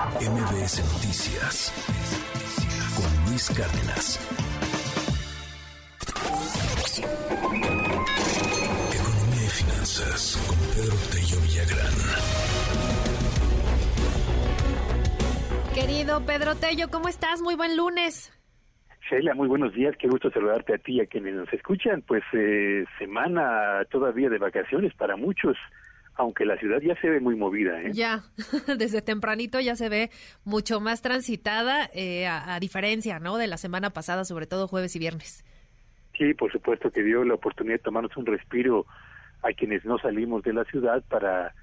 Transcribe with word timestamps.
MBS 0.00 0.80
Noticias 0.94 1.70
con 2.96 3.04
Luis 3.28 3.50
Cárdenas. 3.50 4.18
Economía 8.94 9.44
y 9.44 9.50
finanzas 9.50 10.40
con 10.48 10.56
Pedro 10.72 10.96
Tello 11.12 11.38
Villagrán. 11.42 11.96
Querido 15.74 16.24
Pedro 16.24 16.54
Tello, 16.56 16.88
¿cómo 16.90 17.08
estás? 17.08 17.42
Muy 17.42 17.54
buen 17.56 17.76
lunes. 17.76 18.32
Sheila, 19.10 19.34
muy 19.34 19.48
buenos 19.48 19.74
días, 19.74 19.94
qué 19.98 20.08
gusto 20.08 20.30
saludarte 20.30 20.76
a 20.76 20.78
ti 20.78 20.94
y 20.94 21.00
a 21.02 21.06
quienes 21.06 21.34
nos 21.34 21.52
escuchan. 21.52 22.00
Pues 22.00 22.22
eh, 22.32 22.86
semana 22.98 23.84
todavía 23.90 24.30
de 24.30 24.38
vacaciones 24.38 24.94
para 24.94 25.16
muchos, 25.16 25.58
aunque 26.20 26.44
la 26.44 26.58
ciudad 26.58 26.80
ya 26.82 26.94
se 27.00 27.08
ve 27.08 27.18
muy 27.18 27.34
movida. 27.34 27.80
¿eh? 27.82 27.92
Ya, 27.92 28.24
desde 28.78 29.00
tempranito 29.00 29.58
ya 29.58 29.74
se 29.74 29.88
ve 29.88 30.10
mucho 30.44 30.80
más 30.80 31.00
transitada, 31.00 31.88
eh, 31.94 32.26
a, 32.26 32.54
a, 32.54 32.60
diferencia 32.60 33.18
¿no? 33.18 33.38
de 33.38 33.46
la 33.46 33.56
semana 33.56 33.90
pasada, 33.90 34.24
sobre 34.24 34.46
todo 34.46 34.68
jueves 34.68 34.94
y 34.96 34.98
viernes. 34.98 35.44
Sí, 36.18 36.34
por 36.34 36.52
supuesto 36.52 36.90
que 36.90 37.02
dio 37.02 37.24
la 37.24 37.34
oportunidad 37.34 37.76
de 37.76 37.82
tomarnos 37.82 38.14
un 38.18 38.26
respiro 38.26 38.86
a 39.42 39.52
quienes 39.54 39.84
no 39.86 39.98
salimos 39.98 40.42
de 40.42 40.52
la 40.52 40.64
ciudad 40.64 41.02
para 41.08 41.54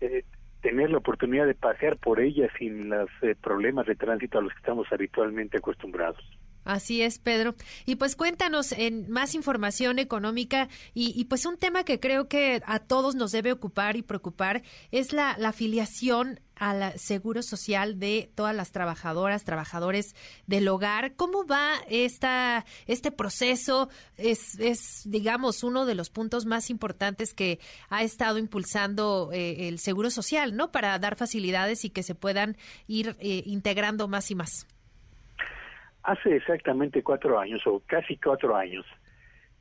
eh, 0.00 0.24
tener 0.60 0.90
la 0.90 0.98
oportunidad 0.98 1.46
de 1.46 1.54
pasear 1.54 1.96
por 1.96 2.18
ella 2.18 2.48
sin 2.58 2.88
los 2.88 3.08
eh, 3.22 3.36
problemas 3.40 3.86
de 3.86 3.94
tránsito 3.94 4.38
a 4.38 4.42
los 4.42 4.52
que 4.52 4.58
estamos 4.58 4.88
habitualmente 4.90 5.58
acostumbrados. 5.58 6.24
Así 6.70 7.02
es, 7.02 7.18
Pedro. 7.18 7.56
Y 7.84 7.96
pues 7.96 8.14
cuéntanos 8.14 8.70
en 8.70 9.10
más 9.10 9.34
información 9.34 9.98
económica 9.98 10.68
y, 10.94 11.20
y, 11.20 11.24
pues 11.24 11.44
un 11.44 11.56
tema 11.56 11.82
que 11.82 11.98
creo 11.98 12.28
que 12.28 12.62
a 12.64 12.78
todos 12.78 13.16
nos 13.16 13.32
debe 13.32 13.50
ocupar 13.50 13.96
y 13.96 14.02
preocupar 14.02 14.62
es 14.92 15.12
la, 15.12 15.32
afiliación 15.32 16.38
al 16.54 16.96
seguro 16.96 17.42
social 17.42 17.98
de 17.98 18.30
todas 18.36 18.54
las 18.54 18.70
trabajadoras, 18.70 19.42
trabajadores 19.42 20.14
del 20.46 20.68
hogar. 20.68 21.16
¿Cómo 21.16 21.44
va 21.44 21.72
esta, 21.88 22.64
este 22.86 23.10
proceso? 23.10 23.88
Es, 24.16 24.60
es, 24.60 25.02
digamos, 25.06 25.64
uno 25.64 25.86
de 25.86 25.96
los 25.96 26.08
puntos 26.08 26.46
más 26.46 26.70
importantes 26.70 27.34
que 27.34 27.58
ha 27.88 28.04
estado 28.04 28.38
impulsando 28.38 29.30
eh, 29.32 29.66
el 29.66 29.80
seguro 29.80 30.08
social, 30.08 30.54
¿no? 30.54 30.70
Para 30.70 30.96
dar 31.00 31.16
facilidades 31.16 31.84
y 31.84 31.90
que 31.90 32.04
se 32.04 32.14
puedan 32.14 32.56
ir 32.86 33.16
eh, 33.18 33.42
integrando 33.44 34.06
más 34.06 34.30
y 34.30 34.36
más. 34.36 34.68
Hace 36.02 36.36
exactamente 36.36 37.02
cuatro 37.02 37.38
años, 37.38 37.66
o 37.66 37.82
casi 37.86 38.16
cuatro 38.16 38.56
años, 38.56 38.86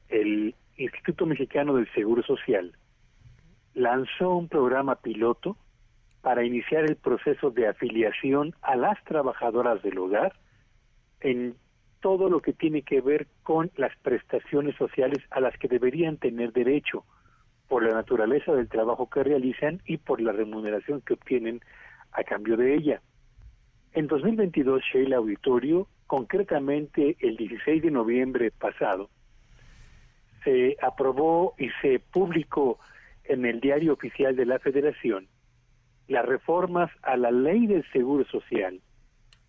el 0.08 0.56
Instituto 0.78 1.26
Mexicano 1.26 1.76
del 1.76 1.92
Seguro 1.94 2.24
Social 2.24 2.74
lanzó 3.74 4.36
un 4.36 4.48
programa 4.48 4.96
piloto 4.96 5.58
para 6.22 6.44
iniciar 6.44 6.86
el 6.86 6.96
proceso 6.96 7.52
de 7.52 7.68
afiliación 7.68 8.56
a 8.62 8.76
las 8.76 9.02
trabajadoras 9.04 9.82
del 9.84 9.98
hogar 9.98 10.34
en 11.22 11.56
todo 12.02 12.30
lo 12.30 12.42
que 12.42 12.54
tiene 12.54 12.82
que 12.82 13.02
ver 13.02 13.28
con 13.44 13.72
las 13.76 13.96
prestaciones 13.98 14.76
sociales 14.76 15.20
a 15.32 15.40
las 15.40 15.58
que 15.58 15.68
deberían 15.68 16.18
tener 16.18 16.54
derecho 16.54 17.04
por 17.68 17.84
la 17.84 17.94
naturaleza 17.94 18.54
del 18.54 18.68
trabajo 18.68 19.10
que 19.10 19.24
realizan 19.24 19.82
y 19.86 19.98
por 19.98 20.22
la 20.22 20.32
remuneración 20.32 21.02
que 21.02 21.14
obtienen 21.14 21.62
a 22.12 22.24
cambio 22.24 22.58
de 22.58 22.76
ella. 22.76 23.02
En 23.94 24.08
2022, 24.08 24.82
Sheila 24.92 25.18
Auditorio, 25.18 25.88
concretamente 26.10 27.18
el 27.20 27.38
16 27.38 27.84
de 27.84 27.92
noviembre 27.92 28.50
pasado, 28.50 29.12
se 30.44 30.76
aprobó 30.82 31.54
y 31.60 31.70
se 31.84 32.00
publicó 32.00 32.80
en 33.26 33.46
el 33.46 33.60
diario 33.60 33.94
oficial 33.94 34.36
de 34.36 34.48
la 34.48 34.58
Federación 34.58 35.28
las 36.08 36.26
reformas 36.26 36.90
a 37.04 37.16
la 37.16 37.30
ley 37.30 37.68
del 37.68 37.86
Seguro 37.92 38.26
Social 38.26 38.82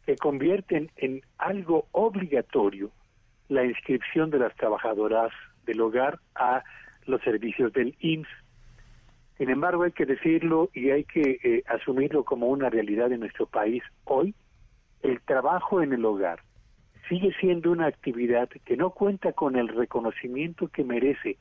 que 0.05 0.17
convierten 0.17 0.91
en 0.97 1.23
algo 1.39 1.87
obligatorio 1.93 2.91
la 3.49 3.65
inscripción 3.65 4.29
de 4.29 4.41
las 4.41 4.55
trabajadoras 4.57 5.33
del 5.65 5.81
hogar 5.81 6.21
a 6.35 6.63
los 7.07 7.23
servicios 7.23 7.73
del 7.73 7.97
IMSS. 8.01 8.29
Sin 9.39 9.49
embargo, 9.49 9.85
hay 9.85 9.93
que 9.93 10.05
decirlo 10.05 10.69
y 10.75 10.91
hay 10.91 11.05
que 11.05 11.41
eh, 11.43 11.63
asumirlo 11.69 12.23
como 12.23 12.49
una 12.49 12.69
realidad 12.69 13.11
en 13.13 13.21
nuestro 13.21 13.47
país 13.47 13.83
hoy, 14.05 14.35
el 15.03 15.23
trabajo 15.23 15.81
en 15.81 15.95
el 15.95 16.05
hogar 16.05 16.43
sigue 17.11 17.35
siendo 17.41 17.73
una 17.73 17.87
actividad 17.87 18.49
que 18.65 18.77
no 18.77 18.91
cuenta 18.91 19.33
con 19.33 19.57
el 19.57 19.67
reconocimiento 19.67 20.69
que 20.69 20.85
merece, 20.85 21.39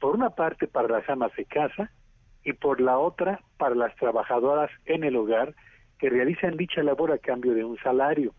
por 0.00 0.16
una 0.16 0.30
parte 0.30 0.66
para 0.66 0.88
las 0.88 1.08
amas 1.10 1.30
de 1.36 1.44
casa 1.44 1.92
y 2.42 2.54
por 2.54 2.80
la 2.80 2.98
otra 2.98 3.42
para 3.58 3.74
las 3.74 3.94
trabajadoras 3.96 4.70
en 4.86 5.04
el 5.04 5.14
hogar 5.16 5.54
que 5.98 6.08
realizan 6.08 6.56
dicha 6.56 6.82
labor 6.82 7.12
a 7.12 7.18
cambio 7.18 7.52
de 7.52 7.64
un 7.64 7.76
salario. 7.78 8.32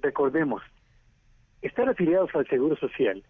Recordemos, 0.00 0.60
estar 1.62 1.88
afiliados 1.88 2.34
al 2.34 2.48
Seguro 2.48 2.74
Social 2.74 3.22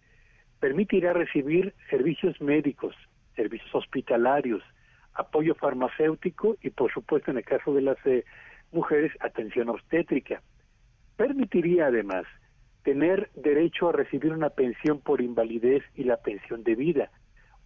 permitirá 0.61 1.12
recibir 1.12 1.75
servicios 1.91 2.41
médicos, 2.41 2.97
servicios 3.37 3.75
hospitalarios, 3.75 4.62
apoyo 5.12 5.55
farmacéutico 5.57 6.57
y, 6.62 6.71
por 6.71 6.91
supuesto, 6.91 7.31
en 7.31 7.37
el 7.37 7.45
caso 7.45 7.75
de 7.75 7.83
las 7.83 7.99
eh, 8.07 8.25
mujeres, 8.72 9.12
atención 9.21 9.69
obstétrica. 9.69 10.41
Permitiría, 11.21 11.89
además, 11.89 12.25
tener 12.83 13.29
derecho 13.35 13.91
a 13.91 13.93
recibir 13.93 14.33
una 14.33 14.49
pensión 14.49 15.01
por 15.01 15.21
invalidez 15.21 15.83
y 15.95 16.05
la 16.05 16.17
pensión 16.17 16.65
de 16.65 16.75
vida, 16.75 17.11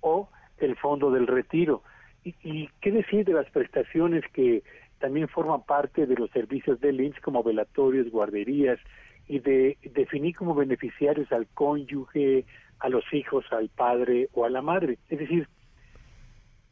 o 0.00 0.28
el 0.58 0.74
fondo 0.74 1.12
del 1.12 1.28
retiro. 1.28 1.84
¿Y, 2.24 2.68
qué 2.80 2.90
decir 2.90 3.24
de 3.24 3.32
las 3.32 3.48
prestaciones 3.52 4.24
que 4.32 4.64
también 4.98 5.28
forman 5.28 5.62
parte 5.62 6.04
de 6.06 6.16
los 6.16 6.32
servicios 6.32 6.80
del 6.80 7.00
INSS 7.00 7.20
como 7.20 7.44
velatorios, 7.44 8.10
guarderías 8.10 8.80
y 9.28 9.38
de 9.38 9.78
definir 9.84 10.34
como 10.34 10.56
beneficiarios 10.56 11.30
al 11.30 11.46
cónyuge, 11.46 12.46
a 12.80 12.88
los 12.88 13.04
hijos, 13.12 13.44
al 13.52 13.68
padre 13.68 14.30
o 14.32 14.44
a 14.44 14.50
la 14.50 14.62
madre? 14.62 14.98
Es 15.08 15.20
decir, 15.20 15.46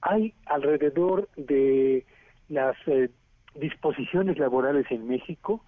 hay 0.00 0.34
alrededor 0.46 1.28
de 1.36 2.04
las 2.48 2.74
eh, 2.88 3.08
disposiciones 3.54 4.36
laborales 4.36 4.86
en 4.90 5.06
México 5.06 5.62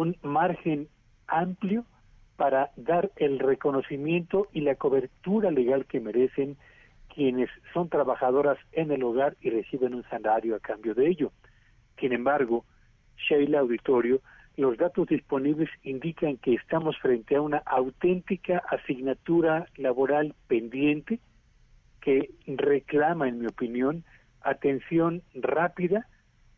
un 0.00 0.16
margen 0.22 0.88
amplio 1.26 1.84
para 2.36 2.70
dar 2.76 3.10
el 3.16 3.38
reconocimiento 3.38 4.48
y 4.50 4.62
la 4.62 4.74
cobertura 4.76 5.50
legal 5.50 5.84
que 5.84 6.00
merecen 6.00 6.56
quienes 7.14 7.50
son 7.74 7.90
trabajadoras 7.90 8.56
en 8.72 8.90
el 8.92 9.02
hogar 9.02 9.36
y 9.42 9.50
reciben 9.50 9.94
un 9.94 10.04
salario 10.04 10.56
a 10.56 10.60
cambio 10.60 10.94
de 10.94 11.06
ello. 11.06 11.32
Sin 11.98 12.14
embargo, 12.14 12.64
Sheila 13.28 13.60
Auditorio, 13.60 14.22
los 14.56 14.78
datos 14.78 15.06
disponibles 15.06 15.68
indican 15.82 16.38
que 16.38 16.54
estamos 16.54 16.96
frente 16.98 17.36
a 17.36 17.42
una 17.42 17.58
auténtica 17.58 18.62
asignatura 18.70 19.66
laboral 19.76 20.34
pendiente 20.48 21.20
que 22.00 22.30
reclama, 22.46 23.28
en 23.28 23.40
mi 23.40 23.46
opinión, 23.46 24.04
atención 24.40 25.22
rápida 25.34 26.06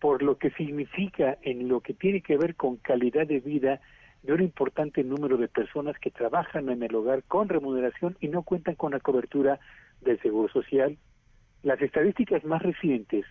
por 0.03 0.21
lo 0.25 0.37
que 0.37 0.51
significa 0.51 1.39
en 1.43 1.69
lo 1.69 1.79
que 1.79 1.95
tiene 1.95 2.23
que 2.23 2.37
ver 2.37 2.57
con 2.57 2.77
calidad 2.77 3.25
de 3.25 3.39
vida 3.39 3.81
de 4.25 4.33
un 4.33 4.43
importante 4.43 5.05
número 5.05 5.37
de 5.37 5.47
personas 5.47 5.97
que 6.01 6.11
trabajan 6.11 6.69
en 6.71 6.83
el 6.83 6.93
hogar 6.97 7.23
con 7.23 7.49
remuneración 7.49 8.17
y 8.19 8.27
no 8.27 8.43
cuentan 8.43 8.75
con 8.75 8.91
la 8.91 8.99
cobertura 8.99 9.61
del 10.01 10.21
Seguro 10.21 10.53
Social. 10.53 10.99
Las 11.63 11.81
estadísticas 11.81 12.43
más 12.43 12.63
recientes 12.63 13.25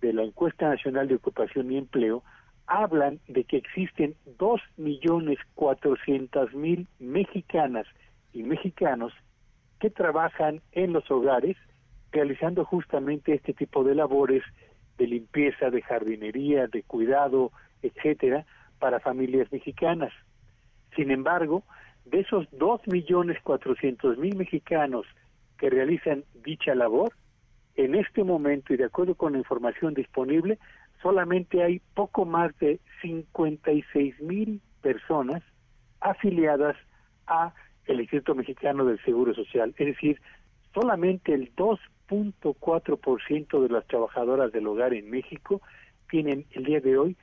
de 0.00 0.12
la 0.12 0.24
Encuesta 0.24 0.68
Nacional 0.68 1.06
de 1.06 1.14
Ocupación 1.14 1.70
y 1.70 1.78
Empleo 1.78 2.24
hablan 2.66 3.20
de 3.28 3.44
que 3.44 3.58
existen 3.58 4.16
dos 4.40 4.60
millones 4.76 5.38
cuatrocientas 5.54 6.52
mil 6.52 6.88
mexicanas 6.98 7.86
y 8.32 8.42
mexicanos 8.42 9.12
que 9.78 9.88
trabajan 9.88 10.62
en 10.72 10.94
los 10.94 11.08
hogares 11.12 11.56
realizando 12.10 12.64
justamente 12.64 13.34
este 13.34 13.54
tipo 13.54 13.84
de 13.84 13.94
labores 13.94 14.42
de 14.98 15.06
limpieza, 15.06 15.70
de 15.70 15.82
jardinería, 15.82 16.66
de 16.66 16.82
cuidado, 16.82 17.52
etcétera, 17.82 18.44
para 18.78 19.00
familias 19.00 19.50
mexicanas. 19.52 20.12
Sin 20.96 21.10
embargo, 21.10 21.62
de 22.04 22.20
esos 22.20 22.46
dos 22.52 22.80
millones 22.86 23.40
cuatrocientos 23.42 24.18
mil 24.18 24.36
mexicanos 24.36 25.06
que 25.58 25.70
realizan 25.70 26.24
dicha 26.44 26.74
labor, 26.74 27.12
en 27.76 27.94
este 27.94 28.24
momento 28.24 28.74
y 28.74 28.76
de 28.76 28.84
acuerdo 28.84 29.14
con 29.14 29.32
la 29.32 29.38
información 29.38 29.94
disponible, 29.94 30.58
solamente 31.00 31.62
hay 31.62 31.80
poco 31.94 32.24
más 32.24 32.56
de 32.58 32.80
56 33.02 34.20
mil 34.20 34.60
personas 34.82 35.42
afiliadas 36.00 36.76
a 37.26 37.54
el 37.86 38.00
Instituto 38.00 38.34
Mexicano 38.34 38.84
del 38.84 39.02
Seguro 39.04 39.34
Social, 39.34 39.74
es 39.78 39.86
decir, 39.86 40.20
solamente 40.74 41.32
el 41.32 41.50
2.4% 42.08 43.62
de 43.62 43.68
las 43.68 43.86
trabajadoras 43.86 44.52
del 44.52 44.66
hogar 44.66 44.94
en 44.94 45.10
México 45.10 45.60
tienen 46.10 46.46
el 46.52 46.64
día 46.64 46.80
de 46.80 46.96
hoy 46.96 47.16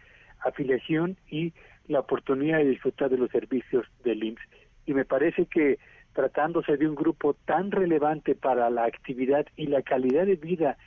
afiliación 0.44 1.18
y 1.30 1.54
la 1.88 2.00
oportunidad 2.00 2.60
de 2.60 2.70
disfrutar 2.70 3.10
de 3.10 3.18
los 3.18 3.32
servicios 3.32 3.86
del 4.04 4.24
IMSS. 4.24 4.42
Y 4.86 4.94
me 4.94 5.06
parece 5.06 5.46
que 5.48 5.80
tratándose 6.14 6.78
de 6.78 6.88
un 6.88 6.96
grupo 6.96 7.34
tan 7.46 7.72
relevante 7.72 8.36
para 8.36 8.70
la 8.70 8.86
actividad 8.86 9.46
y 9.56 9.68
la 9.68 9.82
calidad 9.82 10.26
de 10.26 10.36
vida 10.36 10.78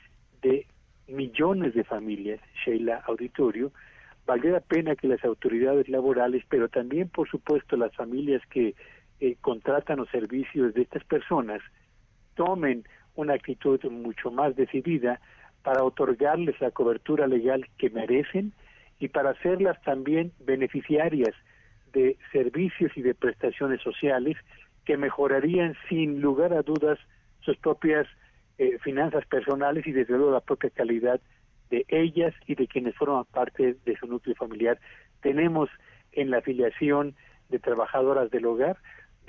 de 0.41 0.65
millones 1.07 1.73
de 1.73 1.83
familias, 1.83 2.39
Sheila 2.65 3.03
Auditorio, 3.07 3.71
valdría 4.25 4.53
la 4.53 4.59
pena 4.59 4.95
que 4.95 5.07
las 5.07 5.23
autoridades 5.23 5.89
laborales, 5.89 6.43
pero 6.49 6.69
también, 6.69 7.09
por 7.09 7.29
supuesto, 7.29 7.77
las 7.77 7.93
familias 7.95 8.41
que 8.49 8.75
eh, 9.19 9.35
contratan 9.41 9.97
los 9.97 10.09
servicios 10.09 10.73
de 10.73 10.81
estas 10.81 11.03
personas, 11.03 11.61
tomen 12.35 12.85
una 13.15 13.33
actitud 13.33 13.83
mucho 13.85 14.31
más 14.31 14.55
decidida 14.55 15.19
para 15.63 15.83
otorgarles 15.83 16.59
la 16.61 16.71
cobertura 16.71 17.27
legal 17.27 17.67
que 17.77 17.89
merecen 17.89 18.53
y 18.99 19.09
para 19.09 19.31
hacerlas 19.31 19.81
también 19.83 20.31
beneficiarias 20.39 21.35
de 21.93 22.17
servicios 22.31 22.91
y 22.95 23.01
de 23.01 23.15
prestaciones 23.15 23.81
sociales 23.81 24.37
que 24.85 24.97
mejorarían 24.97 25.75
sin 25.87 26.21
lugar 26.21 26.53
a 26.53 26.61
dudas 26.61 26.99
sus 27.41 27.57
propias 27.57 28.07
eh, 28.57 28.77
finanzas 28.79 29.25
personales 29.25 29.85
y 29.87 29.91
desde 29.91 30.15
luego 30.15 30.31
la 30.31 30.41
propia 30.41 30.69
calidad 30.69 31.19
de 31.69 31.85
ellas 31.87 32.33
y 32.47 32.55
de 32.55 32.67
quienes 32.67 32.95
forman 32.95 33.25
parte 33.25 33.75
de 33.85 33.97
su 33.97 34.07
núcleo 34.07 34.35
familiar. 34.35 34.79
Tenemos 35.21 35.69
en 36.11 36.31
la 36.31 36.39
afiliación 36.39 37.15
de 37.49 37.59
trabajadoras 37.59 38.31
del 38.31 38.45
hogar, 38.45 38.77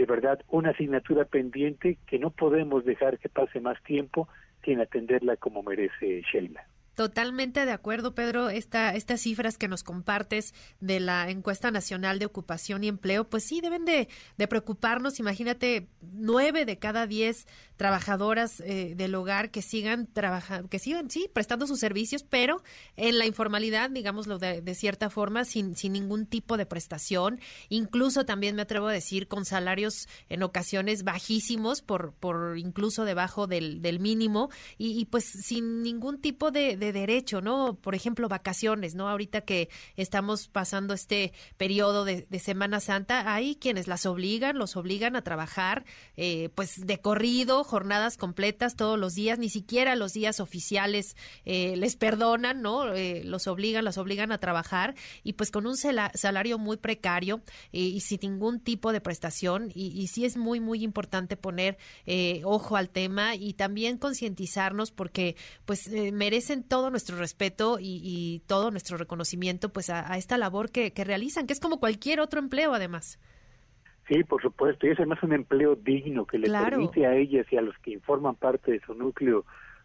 de 0.01 0.07
verdad, 0.07 0.41
una 0.49 0.71
asignatura 0.71 1.27
pendiente 1.27 1.99
que 2.07 2.19
no 2.19 2.31
podemos 2.31 2.87
dejar 2.87 3.19
que 3.19 3.29
pase 3.29 3.61
más 3.61 3.83
tiempo 3.83 4.29
sin 4.65 4.81
atenderla 4.81 5.37
como 5.37 5.63
merece 5.63 6.23
Sheila. 6.23 6.65
Totalmente 7.01 7.65
de 7.65 7.73
acuerdo, 7.73 8.15
Pedro. 8.15 8.51
Esta, 8.51 8.95
estas 8.95 9.23
cifras 9.23 9.57
que 9.57 9.69
nos 9.69 9.83
compartes 9.83 10.53
de 10.81 11.01
la 11.01 11.31
encuesta 11.31 11.71
nacional 11.71 12.19
de 12.19 12.27
ocupación 12.27 12.85
y 12.85 12.89
empleo, 12.89 13.27
pues 13.27 13.43
sí, 13.43 13.63
deben 13.63 13.87
de, 13.87 14.07
preocuparnos. 14.49 15.19
Imagínate, 15.19 15.89
nueve 16.03 16.67
de 16.67 16.79
cada 16.79 17.07
diez 17.07 17.47
trabajadoras 17.79 18.61
eh, 18.61 18.93
del 18.95 19.15
hogar 19.15 19.51
que 19.51 19.63
sigan 19.63 20.09
trabajando, 20.13 20.69
que 20.69 20.79
sigan, 20.79 21.09
sí, 21.09 21.31
prestando 21.33 21.67
sus 21.67 21.81
servicios, 21.81 22.23
pero 22.23 22.63
en 22.99 23.17
la 23.19 23.25
informalidad, 23.25 23.89
digámoslo 23.89 24.39
de, 24.39 24.61
de, 24.61 24.75
cierta 24.75 25.09
forma, 25.09 25.47
sin, 25.47 25.77
sin 25.77 25.95
ningún 25.95 26.27
tipo 26.27 26.59
de 26.59 26.67
prestación. 26.67 27.41
Incluso 27.71 28.27
también 28.27 28.57
me 28.57 28.61
atrevo 28.61 28.89
a 28.89 28.93
decir 28.93 29.27
con 29.27 29.47
salarios 29.47 30.07
en 30.29 30.43
ocasiones 30.43 31.03
bajísimos, 31.03 31.81
por, 31.81 32.13
por 32.13 32.59
incluso 32.59 33.07
debajo 33.07 33.47
del, 33.47 33.81
del 33.81 34.01
mínimo, 34.01 34.51
y, 34.77 35.01
y 35.01 35.07
pues 35.07 35.25
sin 35.25 35.83
ningún 35.83 36.21
tipo 36.21 36.51
de 36.51 36.90
derecho, 36.93 37.41
¿no? 37.41 37.75
Por 37.75 37.95
ejemplo, 37.95 38.29
vacaciones, 38.29 38.95
¿no? 38.95 39.09
Ahorita 39.09 39.43
que 39.43 39.69
estamos 39.97 40.49
pasando 40.49 40.95
este 40.95 41.33
periodo 41.57 42.05
de, 42.05 42.27
Semana 42.41 42.81
Santa, 42.81 43.35
hay 43.35 43.57
quienes 43.57 43.87
las 43.87 44.07
obligan, 44.07 44.59
los 44.59 44.77
obligan 44.77 45.15
a 45.15 45.23
trabajar, 45.23 45.85
eh, 46.17 46.49
pues 46.55 46.87
de 46.87 46.99
corrido, 46.99 47.65
jornadas 47.65 48.17
completas 48.17 48.77
todos 48.77 48.99
los 48.99 49.15
días, 49.15 49.39
ni 49.39 49.51
siquiera 49.51 49.95
los 49.95 50.15
días 50.15 50.41
oficiales 50.41 51.17
eh, 51.45 51.77
les 51.77 51.97
perdonan, 51.97 52.63
¿no? 52.63 52.95
Eh, 52.95 53.23
los 53.25 53.47
obligan, 53.47 53.85
las 53.85 53.99
obligan 53.99 54.33
a 54.33 54.39
trabajar 54.39 54.95
y 55.23 55.35
pues 55.35 55.51
con 55.51 55.67
un 55.67 55.77
salario 55.77 56.59
muy 56.59 56.79
precario 56.79 57.43
y 57.73 58.01
sin 58.01 58.21
ningún 58.23 58.61
tipo 58.61 58.93
de 58.93 59.01
prestación 59.01 59.71
y, 59.75 59.89
y 59.89 60.07
sí 60.09 60.25
es 60.25 60.37
muy, 60.37 60.61
muy 60.61 60.83
importante 60.83 61.37
poner 61.37 61.79
ojo 62.45 62.77
al 62.77 62.89
tema 62.89 63.35
y 63.35 63.55
también 63.55 63.99
concientizarnos 63.99 64.91
porque 64.93 65.37
pues 65.65 65.89
merecen 66.13 66.63
todo 66.63 66.80
nuestro 66.89 67.19
respeto 67.19 67.77
y, 67.79 68.43
todo 68.47 68.71
nuestro 68.71 68.97
reconocimiento 68.97 69.71
pues 69.71 69.91
a, 69.91 70.17
esta 70.17 70.39
labor 70.39 70.71
que, 70.71 70.93
realizan, 71.05 71.47
que 71.47 71.53
es 71.53 71.61
como 71.61 71.81
cualquier 71.81 72.21
otro 72.21 72.41
empleo 72.41 72.73
además. 72.73 73.19
Sí, 74.09 74.25
por 74.25 74.41
supuesto, 74.41 74.87
y 74.87 74.91
es 74.91 74.99
además 74.99 75.23
un 75.23 75.35
empleo 75.35 75.77
digno 75.77 76.25
que 76.25 76.39
le 76.39 76.49
permite 76.49 77.07
a 77.07 77.15
ellas 77.15 77.47
y 77.51 77.57
a 77.57 77.63
los 77.63 77.77
que 77.79 77.91
informan 77.91 78.35
parte 78.37 78.73
de 78.73 78.81
su 78.81 78.95
núcleo 78.95 79.45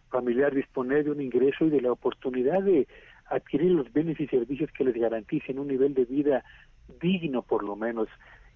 familiar 0.10 0.54
disponer 0.56 1.04
de 1.04 1.12
un 1.12 1.22
ingreso 1.22 1.66
y 1.66 1.70
de 1.70 1.82
la 1.82 1.92
oportunidad 1.92 2.62
de 2.62 2.88
adquirir 3.26 3.72
los 3.72 3.92
bienes 3.92 4.20
y 4.20 4.28
servicios 4.28 4.72
que 4.72 4.86
les 4.86 4.96
garanticen 4.96 5.60
un 5.60 5.68
nivel 5.68 5.94
de 5.94 6.06
vida 6.06 6.44
digno 7.02 7.42
por 7.42 7.64
lo 7.64 7.76
menos. 7.76 8.08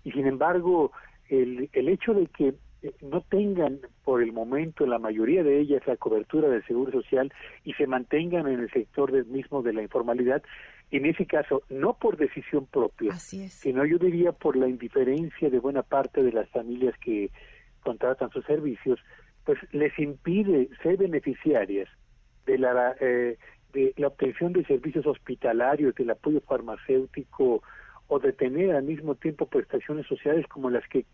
Y 0.04 0.12
sin 0.12 0.28
embargo, 0.28 0.92
el, 1.28 1.70
el 1.74 1.90
hecho 1.90 2.14
de 2.14 2.28
que 2.28 2.56
no 3.02 3.22
tengan 3.22 3.80
por 4.04 4.22
el 4.24 4.32
momento 4.32 4.86
la 4.86 5.00
mayoría 5.00 5.44
de 5.44 5.60
ellas 5.60 5.86
la 5.86 5.98
cobertura 5.98 6.48
del 6.50 6.66
seguro 6.66 6.92
social 6.92 7.32
y 7.64 7.74
se 7.74 7.88
mantengan 7.88 8.48
en 8.48 8.60
el 8.60 8.72
sector 8.72 9.12
del 9.12 9.26
mismo 9.26 9.62
de 9.62 9.74
la 9.74 9.82
informalidad, 9.82 10.42
en 10.92 11.06
ese 11.06 11.26
caso 11.26 11.64
no 11.70 11.94
por 11.96 12.18
decisión 12.18 12.66
propia, 12.68 13.14
sino 13.16 13.86
yo 13.86 13.98
diría 13.98 14.32
por 14.32 14.56
la 14.56 14.68
indiferencia 14.68 15.50
de 15.50 15.60
buena 15.60 15.84
parte 15.84 16.24
de 16.24 16.32
las 16.32 16.50
familias 16.50 16.96
que 17.00 17.32
contratan 17.82 18.30
sus 18.32 18.46
servicios, 18.46 19.00
pues 19.44 19.58
les 19.72 19.98
impide 20.00 20.70
ser 20.82 20.98
beneficiarias 20.98 21.90
de 22.46 22.58
la 22.58 22.96
eh, 23.00 23.38
de 23.74 23.94
la 23.98 24.08
obtención 24.08 24.54
de 24.54 24.66
servicios 24.66 25.06
hospitalarios, 25.06 25.94
del 25.96 26.10
apoyo 26.10 26.42
farmacéutico 26.42 27.62
o 28.08 28.20
de 28.20 28.34
tener 28.34 28.76
al 28.76 28.84
mismo 28.84 29.16
tiempo 29.16 29.46
prestaciones 29.46 30.08
sociales 30.08 30.48
como 30.48 30.72
las 30.72 30.88
que 30.88 31.06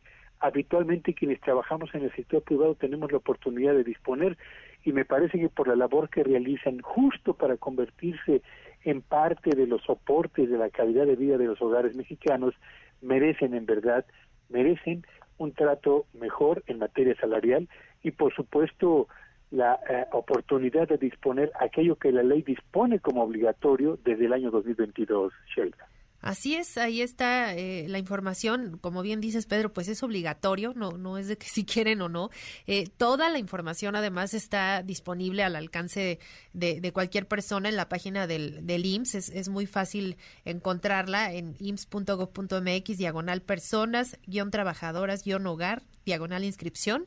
habitualmente 0.46 1.14
quienes 1.14 1.42
trabajamos 1.42 1.94
en 1.96 2.04
el 2.04 2.16
sector 2.16 2.44
privado 2.44 2.76
tenemos 2.76 3.12
la 3.12 3.18
oportunidad 3.18 3.74
de 3.74 3.84
disponer 3.84 4.38
y 4.84 4.92
me 4.92 5.04
parece 5.04 5.40
que 5.40 5.50
por 5.50 5.68
la 5.68 5.76
labor 5.76 6.10
que 6.10 6.24
realizan 6.24 6.80
justo 6.80 7.34
para 7.34 7.58
convertirse 7.58 8.42
en 8.84 9.02
parte 9.02 9.56
de 9.56 9.66
los 9.66 9.82
soportes 9.82 10.50
de 10.50 10.58
la 10.58 10.70
calidad 10.70 11.08
de 11.08 11.16
vida 11.16 11.38
de 11.38 11.46
los 11.46 11.60
hogares 11.62 11.96
mexicanos 11.96 12.54
merecen 13.02 13.56
en 13.56 13.66
verdad 13.66 14.06
merecen 14.50 15.04
un 15.38 15.52
trato 15.52 16.06
mejor 16.14 16.64
en 16.68 16.78
materia 16.78 17.16
salarial 17.16 17.68
y 18.04 18.12
por 18.12 18.34
supuesto 18.36 19.08
la 19.50 19.80
eh, 19.90 20.06
oportunidad 20.12 20.88
de 20.88 20.98
disponer 20.98 21.52
aquello 21.60 21.96
que 21.96 22.12
la 22.12 22.24
ley 22.24 22.44
dispone 22.44 23.00
como 23.00 23.24
obligatorio 23.24 23.98
desde 24.04 24.26
el 24.26 24.34
año 24.34 24.52
2022, 24.52 25.34
Sheldon. 25.56 25.95
Así 26.26 26.56
es, 26.56 26.80
ahí 26.80 27.04
está 27.04 27.54
eh, 27.54 27.86
la 27.88 28.00
información. 28.00 28.80
Como 28.82 29.04
bien 29.04 29.22
dices, 29.22 29.46
Pedro, 29.46 29.72
pues 29.72 29.88
es 29.88 30.02
obligatorio, 30.02 30.74
no, 30.76 30.94
no 30.94 31.20
es 31.20 31.28
de 31.28 31.38
que 31.38 31.46
si 31.54 31.66
quieren 31.66 32.02
o 32.02 32.10
no. 32.10 32.32
Eh, 32.66 32.90
toda 32.98 33.30
la 33.30 33.38
información 33.38 33.96
además 33.96 34.34
está 34.34 34.82
disponible 34.82 35.44
al 35.44 35.56
alcance 35.56 36.18
de, 36.52 36.92
cualquier 36.94 37.28
persona 37.28 37.70
en 37.70 37.76
la 37.76 37.90
página 37.90 38.26
del, 38.26 38.66
del 38.66 38.88
IMSS. 38.88 39.14
Es, 39.14 39.30
es, 39.30 39.50
muy 39.50 39.68
fácil 39.68 40.18
encontrarla 40.46 41.32
en 41.32 41.56
ims.gov.mx, 41.60 42.98
diagonal 42.98 43.44
personas, 43.44 44.18
guion 44.26 44.50
trabajadoras, 44.50 45.24
guion 45.24 45.46
hogar, 45.46 45.84
diagonal 46.08 46.44
inscripción. 46.44 47.06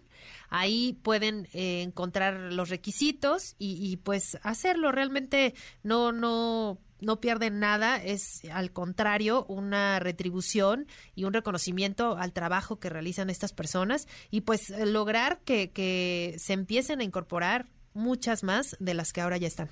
Ahí 0.49 0.97
pueden 1.03 1.49
eh, 1.55 1.83
encontrar 1.83 2.53
los 2.53 2.69
requisitos 2.69 3.57
y, 3.59 3.85
y 3.85 3.97
pues 3.97 4.39
hacerlo. 4.43 4.93
Realmente 4.93 5.55
no, 5.83 6.13
no 6.13 6.79
no 7.01 7.21
pierden 7.21 7.61
nada, 7.61 8.03
es 8.03 8.43
al 8.53 8.73
contrario 8.73 9.45
una 9.49 9.99
retribución 10.01 10.87
y 11.15 11.25
un 11.25 11.33
reconocimiento 11.33 12.17
al 12.17 12.33
trabajo 12.33 12.79
que 12.79 12.91
realizan 12.91 13.31
estas 13.31 13.53
personas 13.53 14.07
y 14.31 14.43
pues 14.43 14.71
lograr 14.87 15.39
que, 15.45 15.71
que 15.71 16.35
se 16.39 16.53
empiecen 16.53 17.01
a 17.01 17.05
incorporar 17.05 17.67
muchas 17.95 18.45
más 18.45 18.77
de 18.81 18.95
las 18.95 19.13
que 19.13 19.21
ahora 19.21 19.37
ya 19.37 19.47
están. 19.47 19.69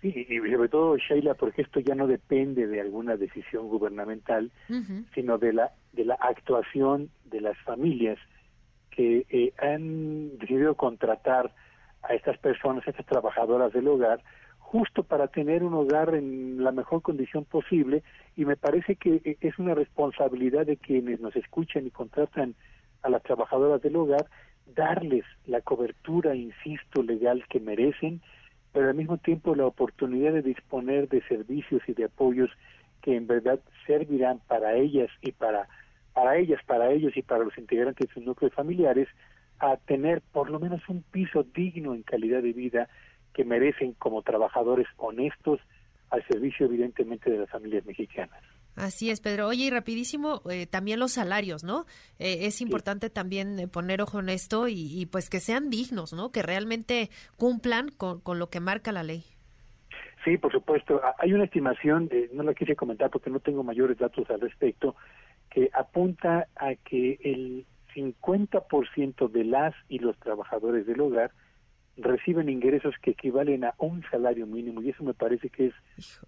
Sí, 0.00 0.26
y 0.28 0.38
sobre 0.52 0.68
todo, 0.68 0.96
Sheila, 0.96 1.34
porque 1.34 1.62
esto 1.62 1.80
ya 1.80 1.94
no 1.96 2.06
depende 2.06 2.68
de 2.68 2.80
alguna 2.80 3.16
decisión 3.16 3.68
gubernamental, 3.68 4.52
sino 5.12 5.38
de 5.38 5.52
la, 5.52 5.72
de 5.92 6.04
la 6.04 6.14
actuación 6.14 7.10
de 7.24 7.40
las 7.40 7.58
familias 7.58 8.18
que 8.90 9.26
eh, 9.28 9.52
han 9.58 10.38
decidido 10.38 10.76
contratar 10.76 11.52
a 12.02 12.14
estas 12.14 12.38
personas, 12.38 12.86
a 12.86 12.90
estas 12.90 13.06
trabajadoras 13.06 13.72
del 13.72 13.88
hogar, 13.88 14.22
justo 14.70 15.02
para 15.02 15.28
tener 15.28 15.64
un 15.64 15.72
hogar 15.72 16.14
en 16.14 16.62
la 16.62 16.72
mejor 16.72 17.00
condición 17.00 17.46
posible 17.46 18.02
y 18.36 18.44
me 18.44 18.56
parece 18.56 18.96
que 18.96 19.22
eh, 19.24 19.38
es 19.40 19.58
una 19.58 19.74
responsabilidad 19.74 20.66
de 20.66 20.76
quienes 20.76 21.20
nos 21.20 21.34
escuchan 21.36 21.86
y 21.86 21.90
contratan 21.90 22.54
a 23.02 23.08
las 23.08 23.22
trabajadoras 23.22 23.80
del 23.80 23.96
hogar 23.96 24.26
darles 24.76 25.24
la 25.46 25.62
cobertura, 25.62 26.34
insisto, 26.34 27.02
legal 27.02 27.44
que 27.48 27.60
merecen, 27.60 28.20
pero 28.70 28.90
al 28.90 28.94
mismo 28.94 29.16
tiempo 29.16 29.54
la 29.54 29.64
oportunidad 29.64 30.34
de 30.34 30.42
disponer 30.42 31.08
de 31.08 31.22
servicios 31.22 31.80
y 31.86 31.94
de 31.94 32.04
apoyos 32.04 32.50
que 33.00 33.16
en 33.16 33.26
verdad 33.26 33.60
servirán 33.86 34.38
para 34.48 34.74
ellas 34.74 35.08
y 35.22 35.32
para 35.32 35.66
para 36.12 36.36
ellas, 36.36 36.60
para 36.66 36.90
ellos 36.90 37.16
y 37.16 37.22
para 37.22 37.44
los 37.44 37.56
integrantes 37.56 38.06
de 38.06 38.12
sus 38.12 38.22
núcleos 38.22 38.52
familiares 38.52 39.08
a 39.60 39.78
tener 39.78 40.20
por 40.20 40.50
lo 40.50 40.60
menos 40.60 40.86
un 40.88 41.02
piso 41.02 41.42
digno 41.54 41.94
en 41.94 42.02
calidad 42.02 42.42
de 42.42 42.52
vida 42.52 42.88
que 43.38 43.44
merecen 43.44 43.92
como 43.92 44.22
trabajadores 44.22 44.88
honestos 44.96 45.60
al 46.10 46.26
servicio 46.26 46.66
evidentemente 46.66 47.30
de 47.30 47.38
las 47.38 47.48
familias 47.48 47.86
mexicanas. 47.86 48.42
Así 48.74 49.10
es, 49.10 49.20
Pedro. 49.20 49.46
Oye, 49.46 49.66
y 49.66 49.70
rapidísimo, 49.70 50.42
eh, 50.50 50.66
también 50.66 50.98
los 50.98 51.12
salarios, 51.12 51.62
¿no? 51.62 51.86
Eh, 52.18 52.46
es 52.46 52.60
importante 52.60 53.10
también 53.10 53.56
eh, 53.60 53.68
poner 53.68 54.02
ojo 54.02 54.18
en 54.18 54.28
esto 54.28 54.66
y, 54.66 55.06
pues 55.12 55.30
que 55.30 55.38
sean 55.38 55.70
dignos, 55.70 56.12
¿no? 56.12 56.32
Que 56.32 56.42
realmente 56.42 57.10
cumplan 57.36 57.90
con, 57.90 58.18
con, 58.18 58.40
lo 58.40 58.50
que 58.50 58.58
marca 58.58 58.90
la 58.90 59.04
ley. 59.04 59.22
Sí, 60.24 60.36
por 60.36 60.50
supuesto. 60.50 61.00
Hay 61.20 61.32
una 61.32 61.44
estimación, 61.44 62.10
no 62.32 62.42
la 62.42 62.54
quise 62.54 62.74
comentar 62.74 63.08
porque 63.08 63.30
no 63.30 63.38
tengo 63.38 63.62
mayores 63.62 63.98
datos 63.98 64.28
al 64.30 64.40
respecto, 64.40 64.96
que 65.48 65.70
apunta 65.74 66.48
a 66.56 66.74
que 66.74 67.20
el 67.22 67.66
50% 67.94 69.30
de 69.30 69.44
las 69.44 69.76
y 69.88 70.00
los 70.00 70.18
trabajadores 70.18 70.88
del 70.88 71.00
hogar 71.00 71.30
reciben 71.98 72.48
ingresos 72.48 72.94
que 73.02 73.10
equivalen 73.10 73.64
a 73.64 73.74
un 73.78 74.02
salario 74.10 74.46
mínimo 74.46 74.80
y 74.82 74.90
eso 74.90 75.02
me 75.02 75.14
parece 75.14 75.50
que 75.50 75.66
es 75.66 75.74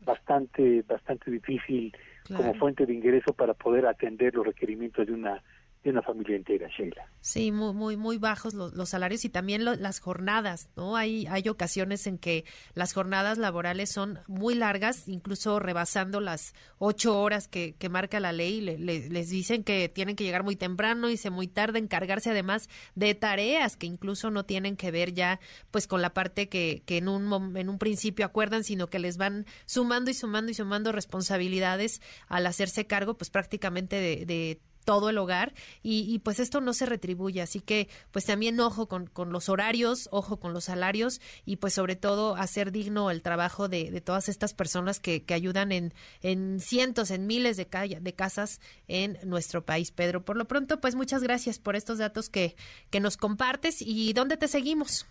bastante 0.05 0.83
bastante 0.83 1.31
difícil 1.31 1.95
como 2.37 2.55
fuente 2.55 2.87
de 2.87 2.95
ingreso 2.95 3.33
para 3.33 3.55
poder 3.55 3.87
atender 3.87 4.35
los 4.35 4.47
requerimientos 4.47 5.07
de 5.07 5.13
una 5.13 5.43
de 5.83 5.91
una 5.91 6.03
familia 6.03 6.37
entera, 6.37 6.69
Sheila. 6.69 7.09
Sí, 7.21 7.53
muy, 7.53 7.73
muy, 7.73 7.97
muy 7.97 8.19
bajos 8.19 8.53
los, 8.53 8.89
salarios 8.89 9.25
y 9.25 9.31
también 9.31 9.65
las 9.65 10.01
jornadas, 10.01 10.69
¿no? 10.77 10.97
Hay, 10.97 11.27
hay 11.27 11.49
ocasiones 11.49 12.07
en 12.07 12.19
que 12.19 12.45
las 12.75 12.93
jornadas 12.93 13.39
laborales 13.39 13.91
son 13.91 14.19
muy 14.27 14.55
largas, 14.55 15.09
incluso 15.09 15.59
rebasando 15.59 16.21
las 16.21 16.55
ocho 16.79 17.19
horas 17.19 17.49
que, 17.49 17.75
que 17.79 17.89
marca 17.89 18.21
la 18.21 18.33
ley. 18.33 18.61
les 18.61 19.31
dicen 19.31 19.65
que 19.65 19.89
tienen 19.89 20.17
que 20.17 20.25
llegar 20.25 20.43
muy 20.43 20.57
temprano 20.57 21.09
y 21.09 21.17
se 21.17 21.31
muy 21.31 21.49
tarde, 21.49 21.79
encargarse 21.79 22.31
además 22.31 22.69
de 22.95 23.15
tareas 23.15 23.77
que 23.77 23.87
incluso 23.87 24.31
no 24.31 24.45
tienen 24.45 24.77
que 24.77 24.91
ver 24.91 25.15
ya 25.15 25.41
pues 25.71 25.87
con 25.87 26.03
la 26.03 26.13
parte 26.13 26.49
que, 26.49 26.83
que 26.85 26.99
en, 26.99 27.09
un, 27.09 27.57
en 27.57 27.69
un 27.69 27.79
principio 27.79 28.27
acuerdan, 28.27 28.65
sino 28.65 28.89
que 28.89 28.99
les 28.99 29.17
van 29.17 29.47
sumando 29.65 30.11
y 30.11 30.15
sumando 30.15 30.51
y 30.51 30.55
sumando 30.55 30.93
responsabilidades 30.93 32.03
al 32.29 32.47
hacerse 32.47 32.87
cargo 32.87 33.15
pues 33.15 33.31
prácticamente 33.31 33.97
de, 33.97 34.27
de 34.27 34.61
todo 34.85 35.11
el 35.11 35.19
hogar 35.19 35.53
y, 35.83 36.19
pues 36.21 36.41
esto 36.41 36.61
no 36.61 36.73
se 36.73 36.87
retribuye. 36.87 37.43
Así 37.43 37.61
que 37.61 37.89
pues 38.11 38.27
también 38.27 38.59
ojo 38.61 38.89
con, 38.89 39.07
con, 39.07 39.33
los 39.33 39.49
horarios, 39.49 40.09
ojo 40.13 40.39
con 40.39 40.53
los 40.53 40.65
salarios 40.65 41.21
y 41.45 41.57
pues 41.57 41.75
sobre 41.75 41.97
todo 41.97 42.37
hacer 42.37 42.73
digno 42.73 43.11
el 43.11 43.23
trabajo 43.23 43.69
de, 43.69 43.91
de 43.91 44.01
todas 44.01 44.29
estas 44.29 44.55
personas 44.55 45.01
que, 45.01 45.25
que 45.25 45.35
ayudan 45.35 45.73
en, 45.73 45.93
en, 46.23 46.61
cientos, 46.61 47.11
en 47.11 47.27
miles 47.27 47.57
de, 47.57 47.67
de 48.01 48.13
casas 48.15 48.61
en 48.89 49.19
nuestro 49.25 49.65
país. 49.65 49.91
Pedro, 49.93 50.25
por 50.25 50.37
lo 50.37 50.47
pronto 50.47 50.81
pues 50.81 50.95
muchas 50.95 51.23
gracias 51.23 51.59
por 51.59 51.77
estos 51.77 51.99
datos 51.99 52.29
que, 52.29 52.57
que 52.91 53.01
nos 53.01 53.17
compartes 53.17 53.83
y 53.83 54.13
dónde 54.13 54.37
te 54.37 54.49
seguimos. 54.49 55.07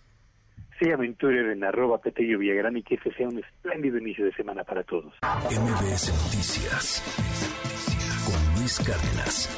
Sí, 0.79 0.89
aventura 0.89 1.51
en 1.51 1.63
arroba 1.63 1.99
Petello 1.99 2.39
Villagrán 2.39 2.77
y 2.77 2.83
que 2.83 2.95
este 2.95 3.13
sea 3.13 3.27
un 3.27 3.39
espléndido 3.39 3.97
inicio 3.97 4.23
de 4.23 4.33
semana 4.33 4.63
para 4.63 4.83
todos. 4.83 5.13
MBS 5.21 6.09
Noticias 6.23 7.88
Cárdenas. 8.77 9.49